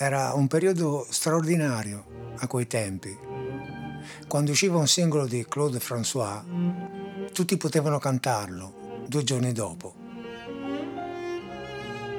[0.00, 2.04] Era un periodo straordinario
[2.36, 3.18] a quei tempi.
[4.28, 6.40] Quando usciva un singolo di Claude François,
[7.32, 9.92] tutti potevano cantarlo due giorni dopo.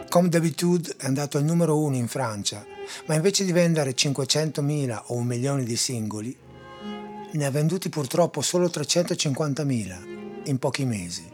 [0.10, 2.66] Comme d'habitude è andato al numero uno in Francia,
[3.06, 6.36] ma invece di vendere 500.000 o un milione di singoli,
[7.32, 11.32] ne ha venduti purtroppo solo 350.000 in pochi mesi.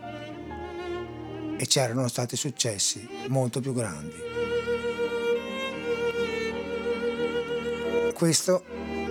[1.58, 4.25] E c'erano stati successi molto più grandi.
[8.16, 8.64] Questo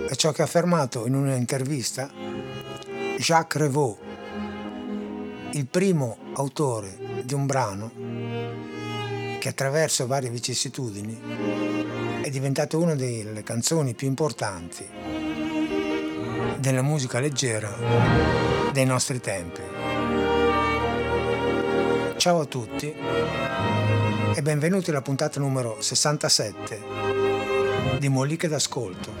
[0.09, 2.09] è ciò che ha affermato in un'intervista
[3.19, 3.99] Jacques Revaux,
[5.51, 7.91] il primo autore di un brano
[9.37, 11.21] che attraverso varie vicissitudini
[12.23, 14.87] è diventato una delle canzoni più importanti
[16.57, 17.77] della musica leggera
[18.73, 19.61] dei nostri tempi.
[22.17, 22.91] Ciao a tutti
[24.33, 27.24] e benvenuti alla puntata numero 67
[27.99, 29.13] di Molliche d'ascolto.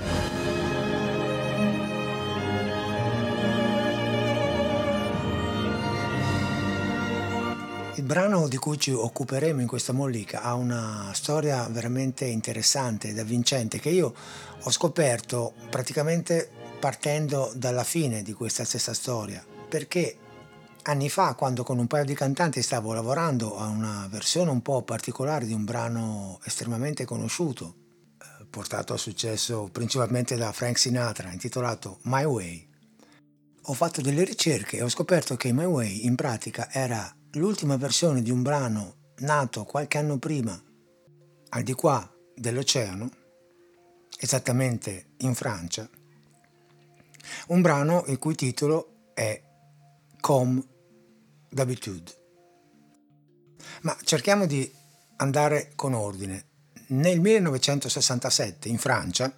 [7.95, 13.19] Il brano di cui ci occuperemo in questa mollica ha una storia veramente interessante ed
[13.19, 14.13] avvincente che io
[14.61, 16.49] ho scoperto praticamente
[16.79, 20.17] partendo dalla fine di questa stessa storia, perché
[20.83, 24.83] anni fa, quando con un paio di cantanti stavo lavorando a una versione un po'
[24.83, 27.84] particolare di un brano estremamente conosciuto,
[28.55, 32.69] portato a successo principalmente da Frank Sinatra, intitolato My Way,
[33.63, 38.21] ho fatto delle ricerche e ho scoperto che My Way in pratica era l'ultima versione
[38.21, 40.57] di un brano nato qualche anno prima,
[41.49, 43.09] al di qua dell'oceano,
[44.17, 45.89] esattamente in Francia,
[47.47, 49.43] un brano il cui titolo è
[50.21, 50.63] Comme
[51.49, 52.23] d'habitude.
[53.81, 54.73] Ma cerchiamo di
[55.17, 56.53] andare con ordine.
[56.87, 59.33] Nel 1967 in Francia,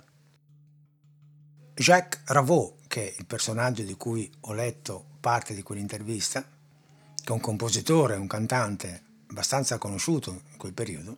[1.74, 7.32] Jacques Ravaux, che è il personaggio di cui ho letto parte di quell'intervista, che è
[7.32, 11.18] un compositore, un cantante abbastanza conosciuto in quel periodo,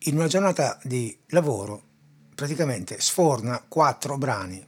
[0.00, 1.82] in una giornata di lavoro
[2.34, 4.62] praticamente sforna quattro brani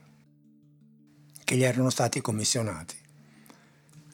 [1.44, 2.96] che gli erano stati commissionati,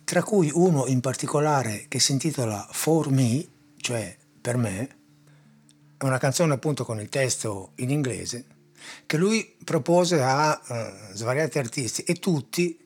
[0.02, 4.98] tra cui uno in particolare che si intitola For Me, cioè per me,
[6.00, 8.46] è una canzone appunto con il testo in inglese,
[9.04, 12.82] che lui propose a uh, svariati artisti e tutti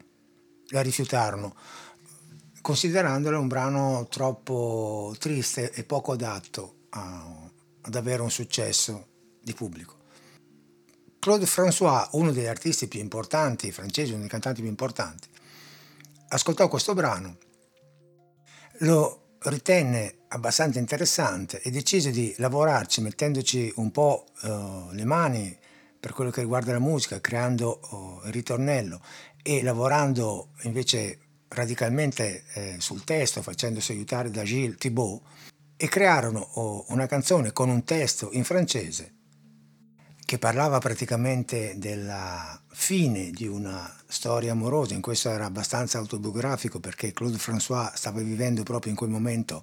[0.70, 1.54] la rifiutarono
[2.60, 7.48] considerandola un brano troppo triste e poco adatto a,
[7.82, 9.06] ad avere un successo
[9.40, 9.98] di pubblico.
[11.20, 15.28] Claude François, uno degli artisti più importanti francesi, uno dei cantanti più importanti,
[16.28, 17.36] ascoltò questo brano,
[18.78, 25.56] lo ritenne abbastanza interessante e decise di lavorarci mettendoci un po' uh, le mani
[25.98, 29.00] per quello che riguarda la musica, creando uh, il ritornello
[29.42, 31.18] e lavorando invece
[31.48, 35.22] radicalmente eh, sul testo, facendosi aiutare da Gilles Thibault,
[35.76, 39.12] e crearono oh, una canzone con un testo in francese
[40.24, 47.12] che parlava praticamente della fine di una storia amorosa, in questo era abbastanza autobiografico perché
[47.12, 49.62] Claude François stava vivendo proprio in quel momento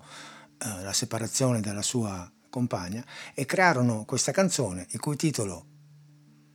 [0.62, 5.66] eh, la separazione dalla sua compagna e crearono questa canzone il cui titolo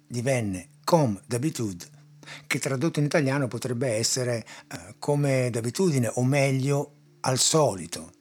[0.07, 1.95] divenne Comme d'habitude
[2.47, 8.13] che tradotto in italiano potrebbe essere eh, come d'abitudine o meglio al solito.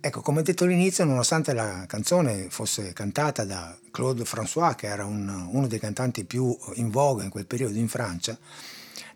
[0.00, 5.28] Ecco, come detto all'inizio, nonostante la canzone fosse cantata da Claude François, che era un,
[5.50, 8.38] uno dei cantanti più in voga in quel periodo in Francia,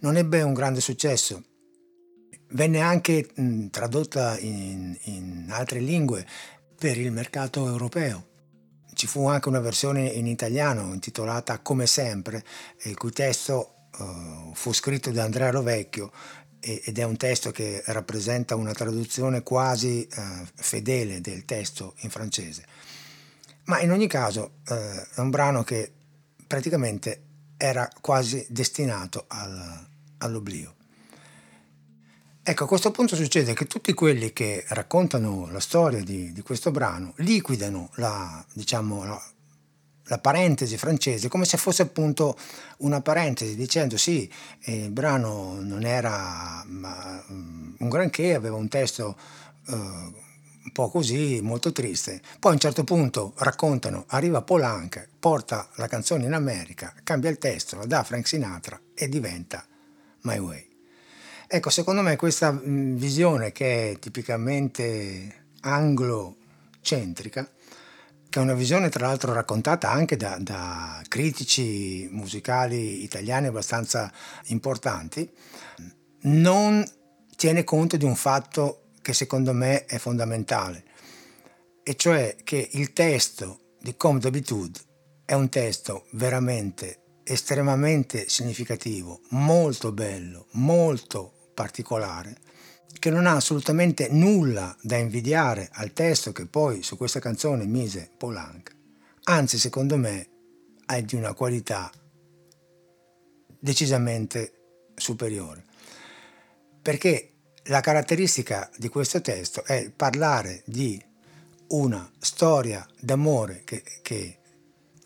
[0.00, 1.44] non ebbe un grande successo.
[2.52, 3.28] Venne anche
[3.70, 6.26] tradotta in, in altre lingue
[6.76, 8.26] per il mercato europeo.
[8.92, 12.42] Ci fu anche una versione in italiano intitolata Come sempre,
[12.82, 16.10] il cui testo uh, fu scritto da Andrea Rovecchio
[16.58, 22.64] ed è un testo che rappresenta una traduzione quasi uh, fedele del testo in francese.
[23.64, 25.91] Ma in ogni caso uh, è un brano che
[26.46, 27.22] praticamente
[27.56, 29.86] era quasi destinato al,
[30.18, 30.74] all'oblio.
[32.42, 36.71] Ecco, a questo punto succede che tutti quelli che raccontano la storia di, di questo
[36.71, 39.22] brano liquidano la, diciamo, la,
[40.04, 42.34] la, parentesi francese come se fosse appunto
[42.78, 44.28] una parentesi dicendo sì,
[44.63, 49.19] eh, il brano non era ma, um, un granché, aveva un testo
[49.66, 52.22] uh, un po' così, molto triste.
[52.39, 57.37] Poi a un certo punto raccontano, arriva Polanca, porta la canzone in America, cambia il
[57.37, 59.63] testo, la dà a Frank Sinatra e diventa
[60.22, 60.69] My Way.
[61.52, 67.50] Ecco, secondo me questa visione che è tipicamente anglocentrica
[68.28, 74.12] che è una visione tra l'altro raccontata anche da, da critici musicali italiani abbastanza
[74.44, 75.28] importanti,
[76.20, 76.88] non
[77.34, 80.84] tiene conto di un fatto che secondo me è fondamentale,
[81.82, 84.78] e cioè che il testo di Comme d'habitude
[85.24, 92.39] è un testo veramente estremamente significativo, molto bello, molto particolare,
[92.98, 98.10] che non ha assolutamente nulla da invidiare al testo che poi su questa canzone mise
[98.16, 98.74] Polanc,
[99.24, 100.27] anzi secondo me
[100.86, 101.92] è di una qualità
[103.59, 104.53] decisamente
[104.95, 105.66] superiore.
[106.80, 107.33] Perché
[107.65, 110.98] la caratteristica di questo testo è parlare di
[111.68, 114.39] una storia d'amore che, che,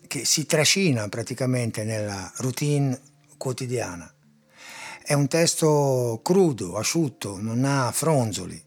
[0.07, 2.97] che si trascina praticamente nella routine
[3.37, 4.14] quotidiana
[5.05, 8.59] è un testo crudo, asciutto, non ha fronzoli.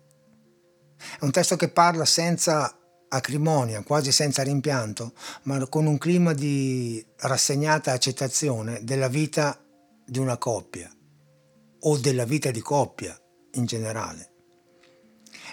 [1.19, 5.15] È un testo che parla senza acrimonia, quasi senza rimpianto,
[5.45, 9.61] ma con un clima di rassegnata accettazione della vita
[10.07, 10.89] di una coppia
[11.81, 13.19] o della vita di coppia
[13.55, 14.31] in generale.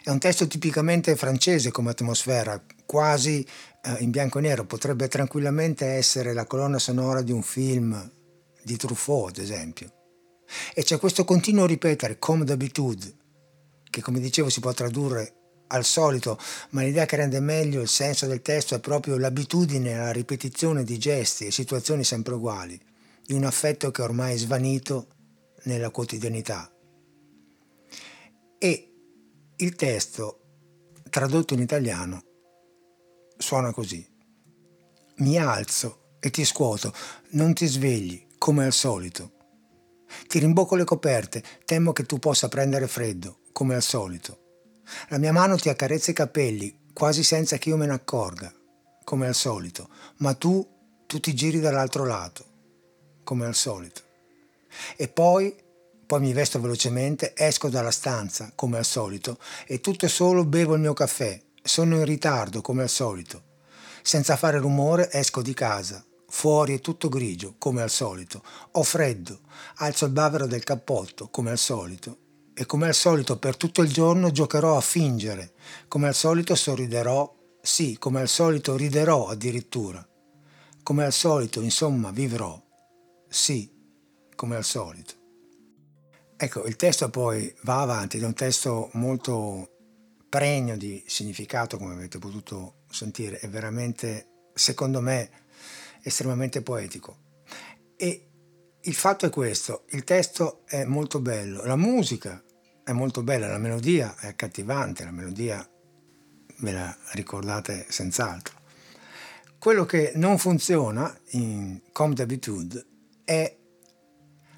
[0.04, 3.44] È un testo tipicamente francese come atmosfera, quasi
[3.81, 8.12] eh, in bianco e nero, potrebbe tranquillamente essere la colonna sonora di un film
[8.62, 9.94] di Truffaut, ad esempio.
[10.74, 13.15] E c'è questo continuo ripetere come d'abitude,
[13.89, 15.33] che come dicevo si può tradurre
[15.68, 16.38] al solito,
[16.71, 20.97] ma l'idea che rende meglio il senso del testo è proprio l'abitudine alla ripetizione di
[20.97, 22.80] gesti e situazioni sempre uguali,
[23.25, 25.07] di un affetto che ormai è svanito
[25.63, 26.71] nella quotidianità.
[28.57, 28.94] E
[29.57, 30.42] il testo,
[31.09, 32.24] tradotto in italiano,
[33.38, 34.06] suona così.
[35.18, 36.94] Mi alzo e ti scuoto,
[37.31, 39.35] non ti svegli, come al solito.
[40.28, 44.40] Ti rimbocco le coperte, temo che tu possa prendere freddo, come al solito.
[45.10, 48.54] La mia mano ti accarezza i capelli, quasi senza che io me ne accorga,
[49.04, 50.66] come al solito, ma tu,
[51.06, 52.46] tu ti giri dall'altro lato,
[53.24, 54.02] come al solito.
[54.96, 55.56] E poi,
[56.06, 60.82] poi mi vesto velocemente, esco dalla stanza, come al solito, e tutto solo bevo il
[60.82, 63.54] mio caffè, sono in ritardo, come al solito.
[64.02, 68.44] Senza fare rumore esco di casa, Fuori è tutto grigio, come al solito.
[68.72, 69.42] Ho freddo,
[69.75, 72.18] alzo il bavero del cappotto, come al solito.
[72.54, 75.54] E come al solito per tutto il giorno giocherò a fingere.
[75.88, 80.07] Come al solito sorriderò, sì, come al solito riderò addirittura.
[80.83, 82.62] Come al solito, insomma, vivrò.
[83.28, 83.69] Sì,
[84.36, 85.13] come al solito.
[86.38, 89.69] Ecco, il testo poi va avanti, è un testo molto
[90.28, 95.30] pregno di significato, come avete potuto sentire, è veramente, secondo me,
[96.06, 97.18] estremamente poetico.
[97.98, 98.30] E
[98.80, 102.44] il fatto è questo, il testo è molto bello, la musica
[102.84, 105.68] è molto bella, la melodia è accattivante, la melodia
[106.57, 108.62] ve la ricordate senz'altro.
[109.57, 112.86] Quello che non funziona in Comme d'habitude
[113.24, 113.57] è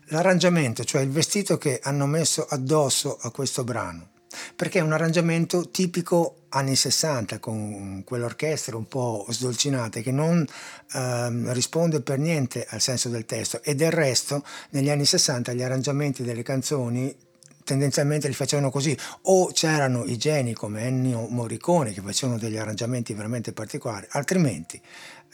[0.08, 4.16] l'arrangiamento, cioè il vestito che hanno messo addosso a questo brano
[4.56, 10.46] perché è un arrangiamento tipico anni 60 con quell'orchestra un po' sdolcinata che non
[10.94, 13.62] ehm, risponde per niente al senso del testo.
[13.64, 17.16] E del resto negli anni 60 gli arrangiamenti delle canzoni
[17.64, 18.98] tendenzialmente li facevano così.
[19.24, 24.82] O c'erano i geni come Ennio Morricone che facevano degli arrangiamenti veramente particolari altrimenti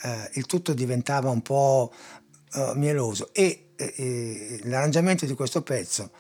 [0.01, 1.93] eh, il tutto diventava un po'
[2.53, 3.29] eh, mieloso.
[3.33, 6.11] E eh, l'arrangiamento di questo pezzo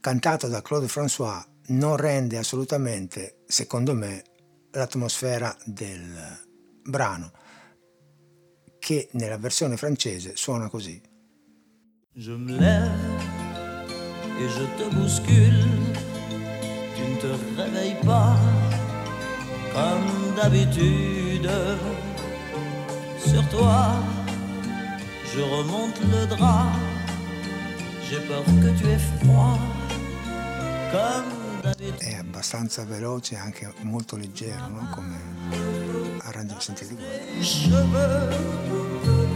[0.00, 4.22] cantato da Claude François non rende assolutamente, secondo me,
[4.72, 6.16] l'atmosfera del
[6.82, 7.32] brano,
[8.78, 11.00] che nella versione francese suona così.
[12.14, 12.90] Je me lève
[14.38, 15.64] et je te bouscule,
[16.94, 18.36] tu ne te réveilles pas
[19.72, 21.50] comme d'habitude.
[23.18, 23.92] Sur toi,
[25.34, 26.72] je remonte le drap,
[28.08, 29.58] j'ai peur que tu aies froid
[30.92, 31.35] comme
[31.98, 34.88] è abbastanza veloce e anche molto leggero no?
[34.90, 35.16] come
[36.22, 37.04] arrangiamento sentite voi.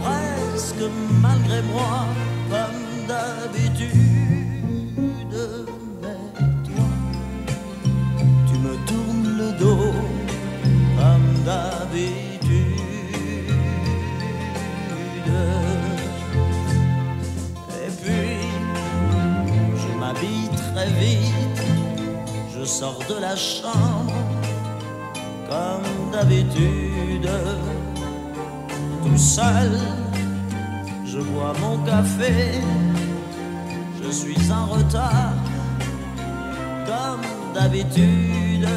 [0.01, 2.05] Presque malgré moi
[2.49, 4.21] comme d'habitude
[8.47, 9.93] tu me tournes le dos
[10.97, 12.79] comme d'habitude.
[17.83, 18.37] Et puis
[19.77, 21.30] je m'habille très vite
[22.61, 24.13] je sors de la chambre
[25.49, 27.27] comme d'habitude,
[29.03, 29.71] tout seul,
[31.03, 32.61] je bois mon café,
[34.03, 35.33] je suis en retard
[36.85, 37.25] comme
[37.55, 38.69] d'habitude,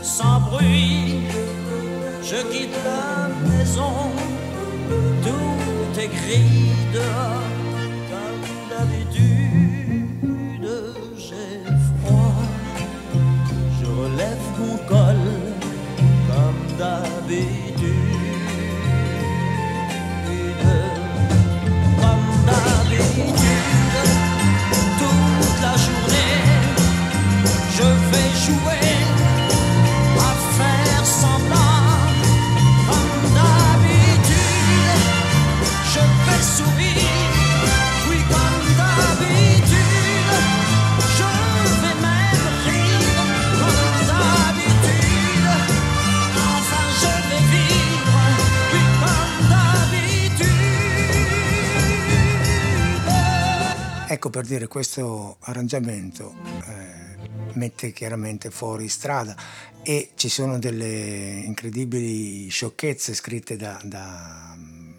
[0.00, 1.22] sans bruit,
[2.22, 3.94] je quitte la maison,
[5.24, 7.67] tout est gris dehors,
[14.58, 15.16] relève mon col,
[16.28, 17.94] comme d'habitude.
[22.00, 23.77] Comme d'habitude,
[54.28, 56.34] Ecco per dire questo arrangiamento
[56.66, 57.16] eh,
[57.54, 59.34] mette chiaramente fuori strada
[59.82, 64.92] e ci sono delle incredibili sciocchezze scritte da, da, mm,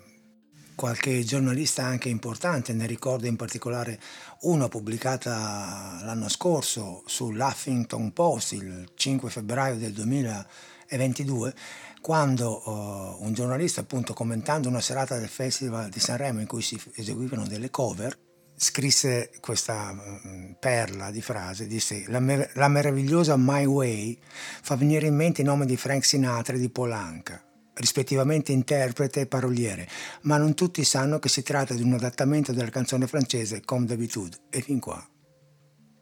[0.74, 4.00] qualche giornalista anche importante, ne ricordo in particolare
[4.42, 11.54] una pubblicata l'anno scorso sull'Huffington Post il 5 febbraio del 2022
[12.02, 16.82] quando uh, un giornalista appunto commentando una serata del Festival di Sanremo in cui si
[16.96, 18.28] eseguivano delle cover
[18.62, 24.20] scrisse questa mm, perla di frase, disse la, mer- la meravigliosa My Way
[24.62, 27.42] fa venire in mente i nomi di Frank Sinatra e di Polanca,
[27.76, 29.88] rispettivamente interprete e paroliere,
[30.24, 34.38] ma non tutti sanno che si tratta di un adattamento della canzone francese Comme d'habitude,
[34.50, 35.08] e fin qua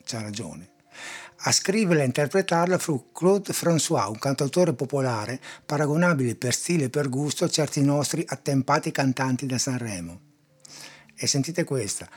[0.04, 0.72] c'ha ragione.
[1.42, 7.08] A scriverla e interpretarla fu Claude François, un cantautore popolare paragonabile per stile e per
[7.08, 10.22] gusto a certi nostri attempati cantanti da Sanremo.
[11.16, 12.10] E sentite questa,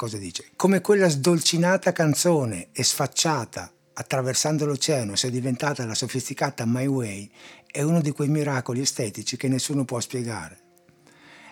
[0.00, 0.46] cosa dice?
[0.56, 7.30] Come quella sdolcinata canzone e sfacciata attraversando l'oceano sia diventata la sofisticata My Way
[7.66, 10.58] è uno di quei miracoli estetici che nessuno può spiegare.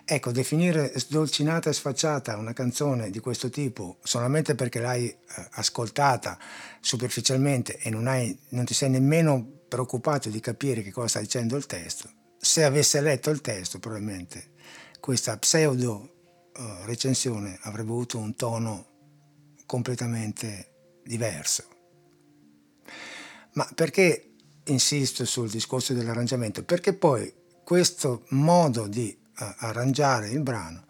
[0.03, 5.17] Ecco, definire sdolcinata e sfacciata una canzone di questo tipo solamente perché l'hai eh,
[5.51, 6.35] ascoltata
[6.79, 11.55] superficialmente e non, hai, non ti sei nemmeno preoccupato di capire che cosa sta dicendo
[11.55, 14.53] il testo, se avesse letto il testo probabilmente
[14.99, 16.13] questa pseudo
[16.85, 18.87] recensione avrebbe avuto un tono
[19.65, 21.63] completamente diverso.
[23.53, 24.33] Ma perché
[24.65, 26.63] insisto sul discorso dell'arrangiamento?
[26.63, 30.85] Perché poi questo modo di uh, arrangiare il brano,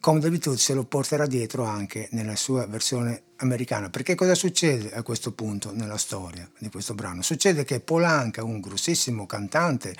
[0.00, 3.90] come d'abitudine, se lo porterà dietro anche nella sua versione americana.
[3.90, 7.22] Perché cosa succede a questo punto nella storia di questo brano?
[7.22, 9.96] Succede che Polanca, un grossissimo cantante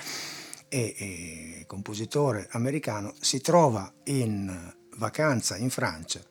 [0.69, 6.21] e, e compositore americano, si trova in vacanza in Francia,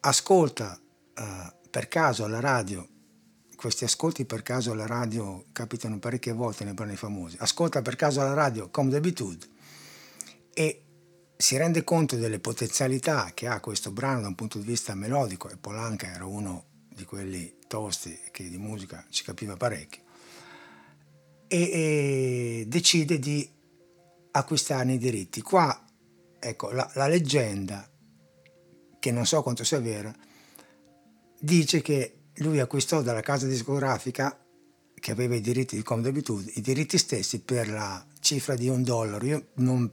[0.00, 1.22] ascolta uh,
[1.70, 2.86] per caso alla radio,
[3.56, 8.20] questi ascolti per caso alla radio capitano parecchie volte nei brani famosi, ascolta per caso
[8.20, 9.46] alla radio Comme d'habitude
[10.52, 10.82] e
[11.36, 15.48] si rende conto delle potenzialità che ha questo brano da un punto di vista melodico
[15.48, 20.02] e Polanca era uno di quelli tosti che di musica ci capiva parecchio
[21.48, 23.48] e, e decide di
[24.32, 25.42] acquistarne i diritti.
[25.42, 25.84] Qua
[26.38, 27.88] ecco la, la leggenda
[29.02, 30.14] che non so quanto sia vera,
[31.40, 34.38] dice che lui acquistò dalla casa discografica
[34.94, 38.84] che aveva i diritti di Come d'abitudine, i diritti stessi per la cifra di un
[38.84, 39.26] dollaro.
[39.26, 39.90] Io non,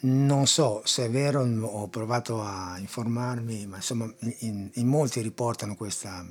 [0.00, 5.74] non so se è vero, ho provato a informarmi, ma insomma in, in molti riportano
[5.74, 6.26] questa,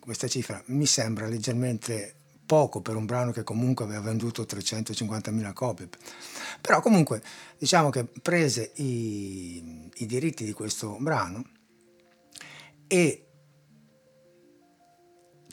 [0.00, 0.62] questa cifra.
[0.68, 2.17] Mi sembra leggermente
[2.48, 5.88] poco per un brano che comunque aveva venduto 350.000 copie.
[6.62, 7.22] Però comunque
[7.58, 11.44] diciamo che prese i, i diritti di questo brano
[12.86, 13.26] e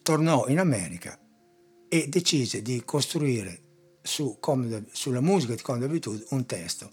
[0.02, 1.20] tornò in America
[1.90, 3.60] e decise di costruire
[4.02, 4.40] su,
[4.92, 6.90] sulla musica di Come d'abitudine un testo.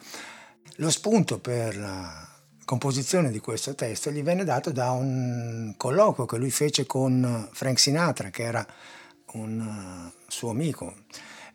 [0.77, 2.29] Lo spunto per la
[2.65, 7.79] composizione di questo testo gli venne dato da un colloquio che lui fece con Frank
[7.79, 8.67] Sinatra, che era
[9.33, 10.95] un uh, suo amico,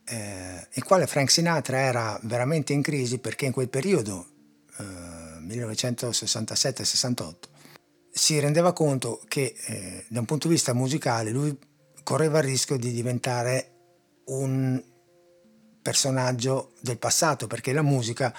[0.06, 4.26] eh, il quale Frank Sinatra era veramente in crisi perché in quel periodo,
[4.80, 4.84] eh,
[5.42, 7.34] 1967-68,
[8.12, 11.58] si rendeva conto che eh, da un punto di vista musicale lui
[12.04, 13.72] correva il rischio di diventare
[14.26, 14.82] un
[15.82, 18.34] personaggio del passato perché la musica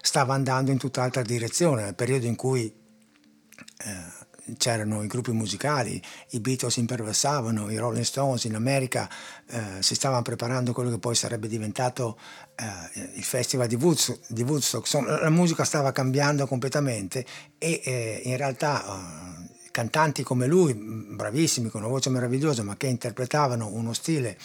[0.00, 4.21] stava andando in tutt'altra direzione, nel periodo in cui eh,
[4.56, 9.08] c'erano i gruppi musicali, i Beatles imperversavano, i Rolling Stones in America
[9.48, 12.18] eh, si stavano preparando quello che poi sarebbe diventato
[12.56, 14.92] eh, il festival di Woodstock, di Woodstock.
[14.92, 17.24] la musica stava cambiando completamente
[17.58, 22.86] e eh, in realtà eh, cantanti come lui, bravissimi, con una voce meravigliosa, ma che
[22.86, 24.38] interpretavano uno stile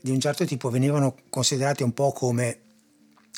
[0.00, 2.58] di un certo tipo venivano considerati un po' come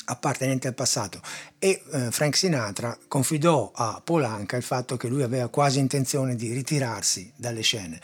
[0.05, 1.21] appartenenti al passato
[1.57, 6.51] e eh, Frank Sinatra confidò a Polanca il fatto che lui aveva quasi intenzione di
[6.51, 7.99] ritirarsi dalle scene.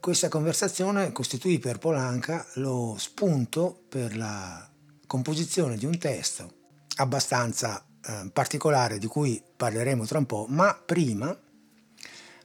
[0.00, 4.68] Questa conversazione costituì per Polanca lo spunto per la
[5.06, 6.52] composizione di un testo
[6.96, 11.36] abbastanza eh, particolare di cui parleremo tra un po', ma prima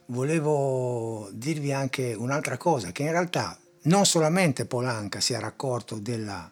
[0.06, 6.50] volevo dirvi anche un'altra cosa, che in realtà non solamente Polanca si era accorto della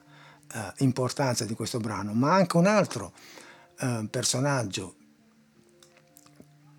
[0.52, 3.12] eh, importanza di questo brano, ma anche un altro
[3.80, 4.94] eh, personaggio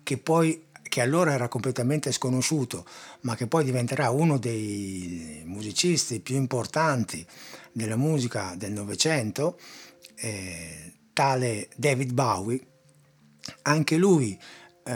[0.02, 2.84] che poi che allora era completamente sconosciuto,
[3.20, 7.24] ma che poi diventerà uno dei musicisti più importanti
[7.70, 9.56] della musica del Novecento,
[10.16, 12.60] eh, tale David Bowie,
[13.62, 14.36] anche lui
[14.82, 14.94] eh,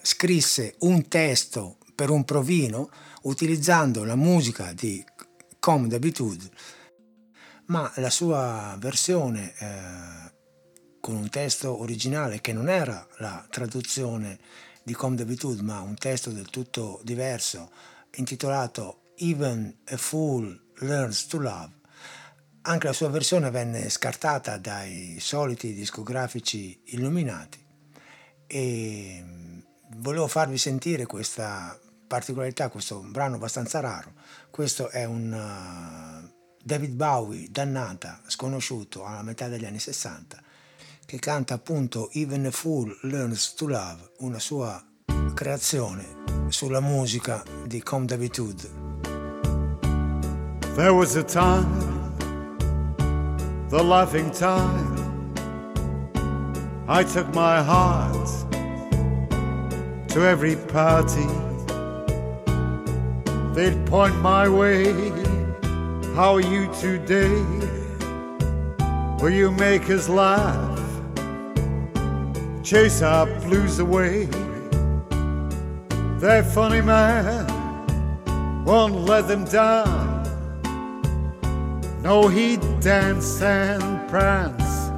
[0.00, 2.88] scrisse un testo per un provino
[3.22, 5.04] utilizzando la musica di
[5.60, 6.48] Comme d'habitude
[7.66, 10.34] ma la sua versione eh,
[11.00, 14.38] con un testo originale che non era la traduzione
[14.82, 17.70] di Comme d'habitude, ma un testo del tutto diverso,
[18.16, 21.74] intitolato Even a Fool Learns to Love,
[22.62, 27.64] anche la sua versione venne scartata dai soliti discografici illuminati
[28.46, 29.58] e mm,
[29.98, 34.12] volevo farvi sentire questa particolarità, questo brano abbastanza raro.
[34.50, 35.32] Questo è un
[36.66, 40.42] David Bowie, dannata, sconosciuto alla metà degli anni 60,
[41.04, 44.84] che canta appunto Even a Fool Learns to Love, una sua
[45.32, 48.68] creazione sulla musica di Com d'habitude.
[50.74, 52.12] There was a time,
[53.68, 55.30] the laughing time,
[56.88, 58.28] I took my heart
[60.08, 61.28] to every party.
[63.54, 65.25] They'd point my way
[66.16, 67.44] How are you today?
[69.20, 70.80] Will you make us laugh?
[72.62, 74.24] Chase our blues away.
[76.24, 77.44] That funny man
[78.64, 80.24] won't let them down.
[82.00, 84.88] No, he'd dance and prance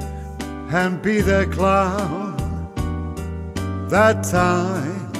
[0.70, 2.36] and be the clown.
[3.88, 5.10] That time,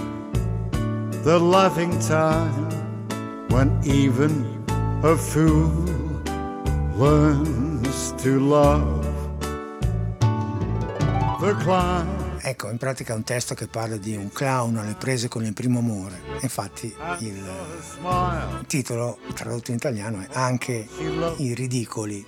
[1.25, 2.71] the laughing time,
[3.49, 4.65] when even
[5.05, 5.88] a fool
[6.99, 9.07] learns to love
[11.39, 12.27] the clown.
[12.41, 15.53] Ecco, in pratica è un testo che parla di un clown alle prese con il
[15.53, 16.21] primo amore.
[16.41, 20.89] Infatti il titolo tradotto in italiano è Anche
[21.37, 22.27] i ridicoli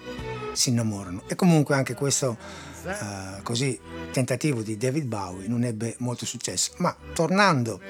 [0.52, 1.22] si innamorano.
[1.26, 2.36] E comunque anche questo
[2.84, 3.78] uh, così
[4.12, 6.72] tentativo di David Bowie non ebbe molto successo.
[6.76, 7.80] Ma tornando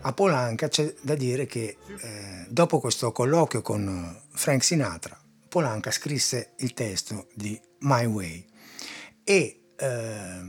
[0.00, 5.18] a Polanca c'è da dire che eh, dopo questo colloquio con Frank Sinatra,
[5.50, 8.46] Polanca scrisse il testo di My Way
[9.24, 10.40] e eh,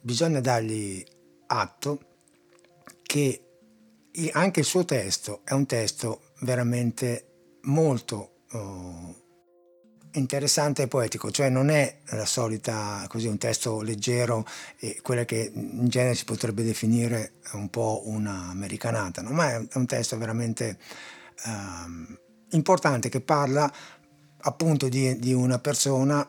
[0.00, 1.04] bisogna dargli
[1.46, 1.98] atto
[3.02, 3.40] che
[4.30, 9.22] anche il suo testo è un testo veramente molto oh,
[10.12, 14.46] interessante e poetico, cioè non è la solita così un testo leggero
[14.78, 19.30] e quella che in genere si potrebbe definire un po' una americanata, no?
[19.30, 20.78] ma è un testo veramente
[21.46, 22.16] um,
[22.50, 23.72] importante che parla
[24.46, 26.28] appunto di, di una persona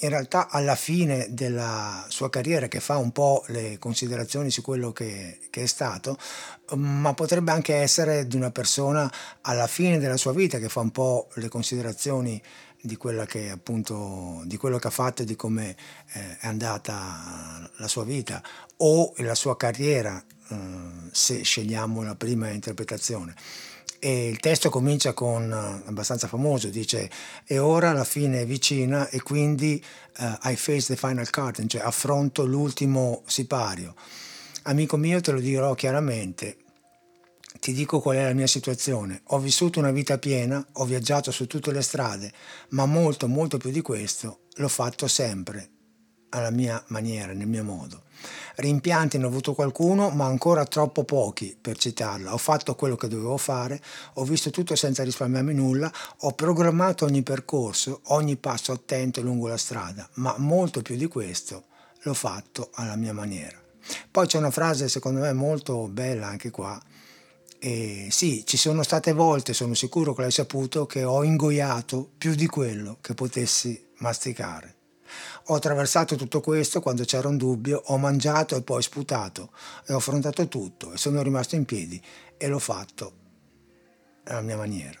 [0.00, 4.92] in realtà alla fine della sua carriera che fa un po' le considerazioni su quello
[4.92, 6.18] che, che, è stato,
[6.74, 9.10] ma potrebbe anche essere di una persona
[9.42, 12.42] alla fine della sua vita che fa un po' le considerazioni
[12.80, 15.76] di, che, appunto, di quello che ha fatto e di come
[16.12, 18.42] eh, è andata la sua vita
[18.78, 20.56] o la sua carriera, eh,
[21.10, 23.34] se scegliamo la prima interpretazione.
[24.04, 27.10] E il testo comincia con, eh, abbastanza famoso, dice
[27.46, 29.82] e ora la fine è vicina e quindi
[30.18, 33.94] uh, I face the final curtain, cioè affronto l'ultimo sipario.
[34.64, 36.58] Amico mio, te lo dirò chiaramente,
[37.60, 39.22] ti dico qual è la mia situazione.
[39.28, 42.30] Ho vissuto una vita piena, ho viaggiato su tutte le strade,
[42.70, 45.70] ma molto, molto più di questo l'ho fatto sempre
[46.28, 48.02] alla mia maniera, nel mio modo.
[48.56, 52.32] Rimpianti ne ho avuto qualcuno, ma ancora troppo pochi per citarla.
[52.32, 53.80] Ho fatto quello che dovevo fare,
[54.14, 59.56] ho visto tutto senza risparmiarmi nulla, ho programmato ogni percorso, ogni passo attento lungo la
[59.56, 61.64] strada, ma molto più di questo
[62.02, 63.60] l'ho fatto alla mia maniera.
[64.10, 66.80] Poi c'è una frase secondo me molto bella anche qua,
[67.58, 72.34] e sì, ci sono state volte, sono sicuro che l'hai saputo, che ho ingoiato più
[72.34, 74.74] di quello che potessi masticare.
[75.46, 79.52] Ho attraversato tutto questo quando c'era un dubbio, ho mangiato e poi sputato
[79.86, 82.02] e ho affrontato tutto e sono rimasto in piedi
[82.36, 83.12] e l'ho fatto
[84.24, 84.98] alla mia maniera.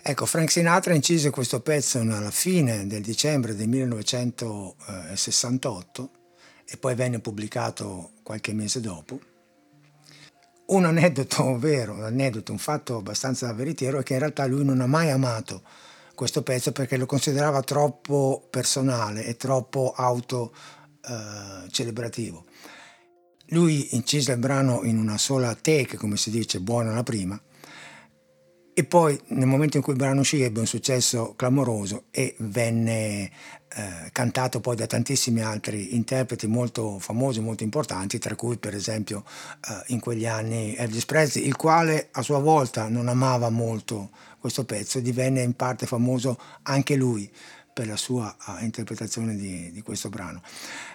[0.00, 6.10] Ecco, Frank Sinatra incise questo pezzo alla fine del dicembre del 1968
[6.64, 9.20] e poi venne pubblicato qualche mese dopo.
[10.66, 14.80] Un aneddoto vero, un aneddoto, un fatto abbastanza veritiero è che in realtà lui non
[14.80, 15.62] ha mai amato
[16.18, 22.44] questo pezzo perché lo considerava troppo personale e troppo autocelebrativo.
[22.44, 22.48] Eh,
[23.50, 27.40] lui incise il brano in una sola take, come si dice, buona la prima,
[28.74, 33.30] e poi nel momento in cui il brano uscì ebbe un successo clamoroso e venne
[33.68, 39.22] eh, cantato poi da tantissimi altri interpreti molto famosi, molto importanti, tra cui per esempio
[39.68, 44.64] eh, in quegli anni Elvis Presley, il quale a sua volta non amava molto questo
[44.64, 47.30] pezzo, divenne in parte famoso anche lui
[47.78, 50.42] per la sua uh, interpretazione di, di, questo brano.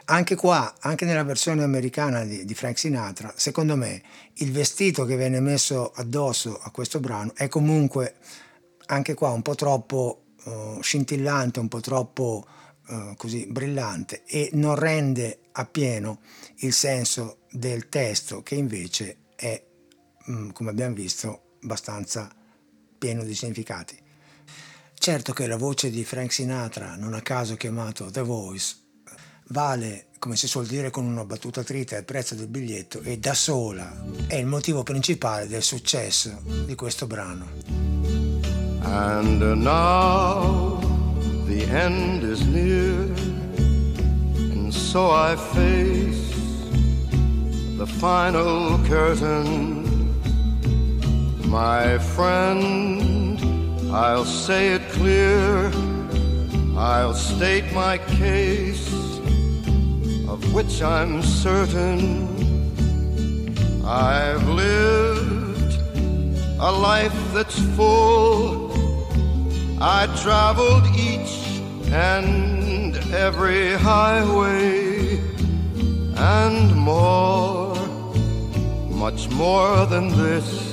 [0.05, 4.01] Anche qua, anche nella versione americana di, di, Frank Sinatra, secondo me
[4.33, 8.15] il vestito che viene messo addosso a questo brano è comunque
[8.87, 12.45] anche qua un po' troppo uh, scintillante, un po' troppo
[12.87, 16.19] uh, così brillante e non rende appieno
[16.57, 19.63] il senso del testo che invece è,
[20.25, 22.29] mh, come abbiamo visto, abbastanza
[23.03, 23.97] pieno di significati.
[24.93, 28.75] Certo che la voce di Frank Sinatra, non a caso chiamato The Voice,
[29.49, 33.33] vale, come si suol dire con una battuta trita, il prezzo del biglietto e da
[33.33, 33.93] sola
[34.27, 37.45] è il motivo principale del successo di questo brano.
[38.83, 40.79] And now
[41.45, 43.11] the end is near,
[44.53, 46.31] and so I face
[47.75, 49.82] the final curtain,
[51.53, 53.39] my friend.
[53.93, 55.71] I'll say it clear,
[56.75, 58.91] I'll state my case,
[60.27, 62.27] of which I'm certain.
[63.85, 65.77] I've lived
[66.59, 68.73] a life that's full.
[69.79, 71.35] I traveled each
[71.91, 75.19] and every highway
[76.15, 77.75] and more,
[78.89, 80.72] much more than this.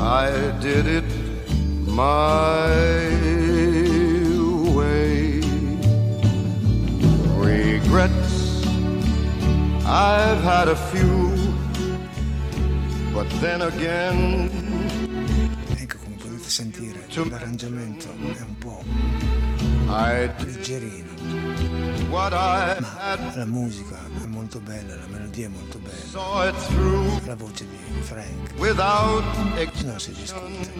[0.00, 1.04] I did it
[1.86, 2.70] my
[4.74, 5.40] way.
[7.36, 8.64] Regrets,
[9.84, 11.36] I've had a few,
[13.12, 14.48] but then again.
[15.76, 18.82] Ecco come potete sentire, l'arrangiamento è un po'
[20.38, 21.08] leggerino.
[22.08, 22.76] Ma
[23.34, 26.52] la musica è molto bella, la melodia è molto bella.
[27.24, 28.52] La voce di Frank
[29.84, 30.72] non si discute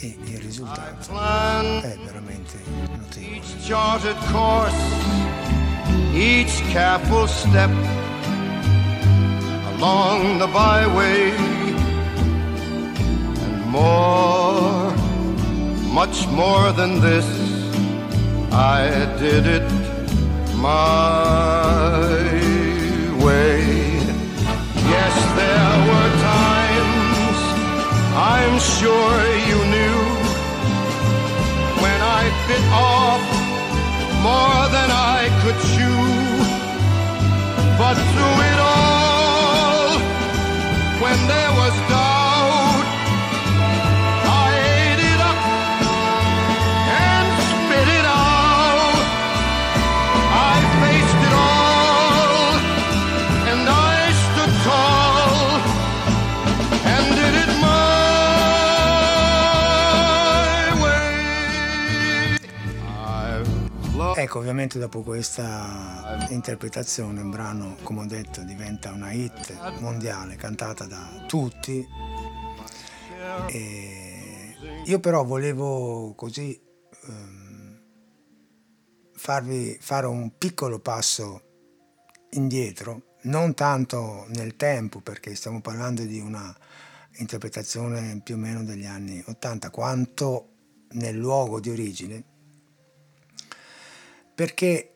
[0.00, 1.12] e il risultato
[1.82, 2.58] è veramente
[2.96, 3.36] notevole.
[3.36, 4.74] Each charted course,
[6.12, 7.70] each careful step
[9.76, 11.32] along the byway,
[13.40, 14.92] and more,
[15.92, 17.24] much more than this,
[18.56, 19.68] I did it
[20.54, 22.06] my
[23.24, 23.64] way.
[24.94, 27.38] Yes, there were times
[28.14, 29.23] I'm sure
[64.34, 70.86] Ecco, ovviamente dopo questa interpretazione il brano, come ho detto, diventa una hit mondiale cantata
[70.86, 71.86] da tutti.
[73.46, 76.60] E io però volevo così
[77.06, 77.80] ehm,
[79.12, 81.42] farvi fare un piccolo passo
[82.30, 86.52] indietro, non tanto nel tempo, perché stiamo parlando di una
[87.18, 90.48] interpretazione più o meno degli anni 80, quanto
[90.94, 92.32] nel luogo di origine,
[94.34, 94.94] perché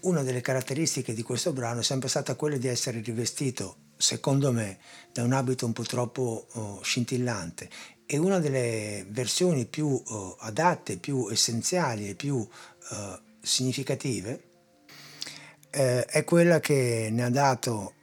[0.00, 4.78] una delle caratteristiche di questo brano è sempre stata quella di essere rivestito, secondo me,
[5.12, 7.68] da un abito un po' troppo oh, scintillante.
[8.06, 12.46] E una delle versioni più oh, adatte, più essenziali e più
[12.92, 14.42] eh, significative
[15.70, 17.94] eh, è quella che ne ha dato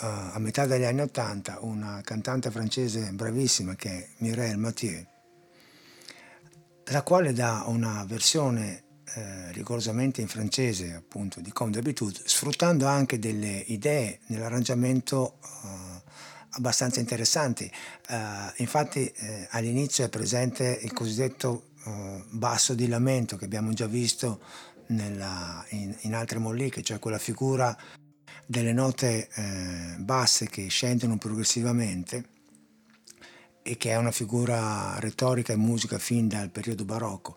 [0.00, 5.04] eh, a metà degli anni Ottanta una cantante francese bravissima che è Mireille Mathieu,
[6.84, 13.18] la quale dà una versione eh, rigorosamente in francese, appunto, di Comme d'habitude, sfruttando anche
[13.18, 16.02] delle idee nell'arrangiamento eh,
[16.50, 17.70] abbastanza interessanti.
[18.08, 23.86] Eh, infatti eh, all'inizio è presente il cosiddetto eh, basso di lamento che abbiamo già
[23.86, 24.40] visto
[24.88, 27.76] nella- in, in altre molliche, cioè quella figura
[28.46, 32.36] delle note eh, basse che scendono progressivamente
[33.62, 37.36] e che è una figura retorica e musica fin dal periodo barocco.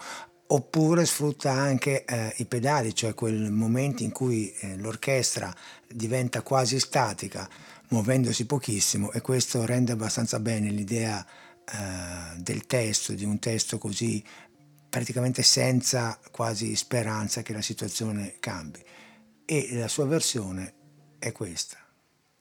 [0.53, 5.53] Oppure sfrutta anche eh, i pedali, cioè quel momento in cui eh, l'orchestra
[5.87, 7.49] diventa quasi statica,
[7.89, 14.21] muovendosi pochissimo, e questo rende abbastanza bene l'idea eh, del testo, di un testo così
[14.89, 18.83] praticamente senza quasi speranza che la situazione cambi.
[19.45, 20.73] E la sua versione
[21.17, 21.77] è questa.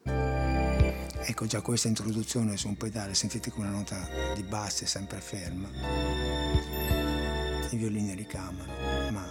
[0.02, 6.99] Ecco già questa introduzione su un pedale, sentite che una nota di basse sempre ferma.
[7.72, 8.72] I violini ricamano,
[9.10, 9.24] ma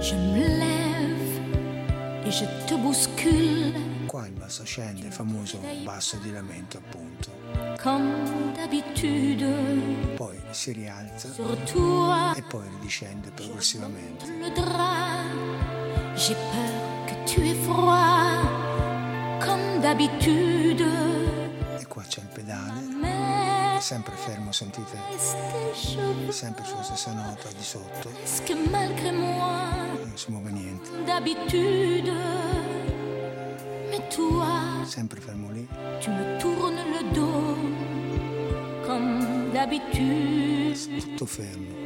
[0.00, 6.32] Je me lève et je te bouscule qua il basso scende, il famoso basso di
[6.32, 7.30] lamento appunto.
[10.16, 11.28] Poi si rialza
[12.34, 14.24] e poi ridiscende progressivamente.
[14.26, 16.16] le.
[16.16, 18.42] J'ai peur que tu aies froid
[19.44, 20.84] comme d'habitude.
[21.78, 22.80] E qua c'è il pedale,
[23.78, 24.98] Mais sempre fermo, sentite.
[26.30, 28.10] Sempre sulla stessa nota di sotto,
[30.02, 30.90] non si muove niente,
[34.84, 35.64] sempre fermo lì,
[41.00, 41.76] tutto fermo.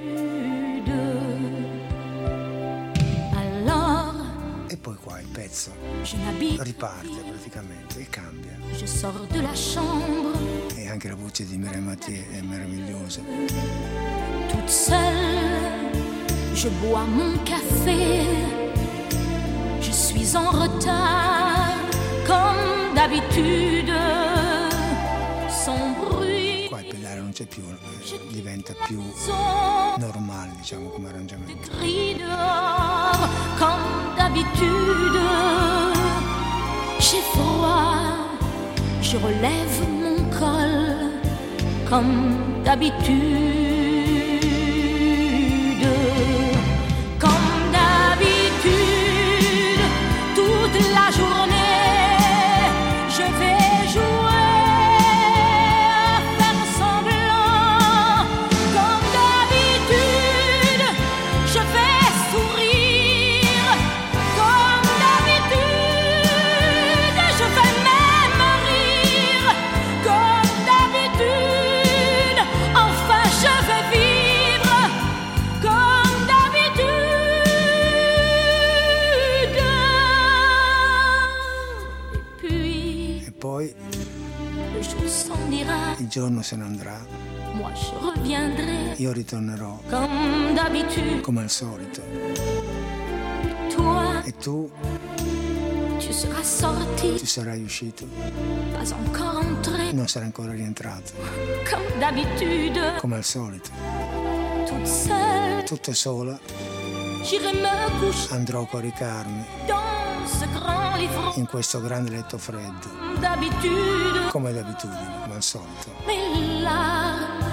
[4.67, 5.71] E poi qua il pezzo
[6.03, 6.17] je
[6.63, 8.57] riparte praticamente e cambia.
[10.93, 13.21] Anche la voce di Mireille Mathieu è meravigliosa.
[14.49, 15.91] toute seule.
[16.55, 18.27] Je bois mon café,
[19.81, 21.79] je suis en retard
[22.27, 23.91] comme d'habitude.
[25.49, 29.03] Sans bruit, Qua il pedale non c'è più, eh, diventa più
[29.99, 31.71] normale diciamo come arrangiamento.
[31.81, 33.29] dehors
[33.59, 35.19] comme d'habitude.
[37.01, 38.29] J'ai froid,
[39.01, 40.02] je relève
[40.43, 41.11] mon col
[41.89, 43.43] comme d'habitude.
[83.63, 83.75] Poi
[85.99, 86.99] il giorno se ne andrà,
[88.97, 89.79] io ritornerò.
[91.21, 92.03] Come al solito.
[94.25, 94.71] E tu?
[97.19, 98.07] ci sarai uscito,
[99.93, 101.13] non sarai ancora rientrato,
[102.99, 103.71] come al solito.
[105.65, 106.39] Tutto sola.
[108.31, 109.45] Andrò a coricarmi
[111.37, 112.89] in questo grande letto freddo,
[114.31, 115.91] come d'abitudine, come al solito.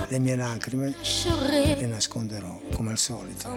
[0.07, 0.93] Le mie lacrime
[1.77, 3.49] le nasconderò, come al solito.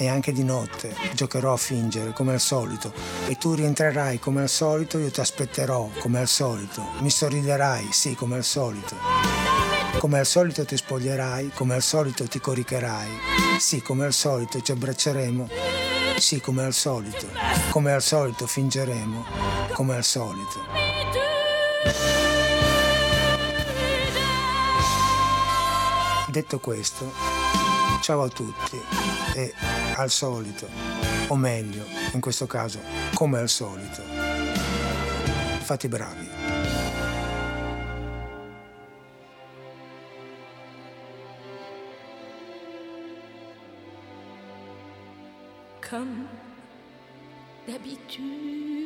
[0.00, 2.90] E anche di notte giocherò a fingere, come al solito,
[3.28, 6.82] e tu rientrerai come al solito, io ti aspetterò, come al solito.
[7.00, 8.96] Mi sorriderai, sì, come al solito.
[9.98, 13.10] Come al solito ti spoglierai, come al solito ti coricherai.
[13.58, 15.48] Sì, come al solito ci abbracceremo.
[16.16, 17.26] Sì, come al solito.
[17.68, 19.26] Come al solito fingeremo,
[19.74, 20.64] come al solito.
[26.28, 27.12] Detto questo,
[28.00, 28.80] ciao a tutti
[29.34, 29.52] e
[29.96, 30.68] al solito,
[31.28, 32.80] o meglio, in questo caso,
[33.14, 34.02] come al solito,
[35.60, 36.28] fate bravi.
[45.88, 46.26] Comme
[47.66, 48.79] d'habitude.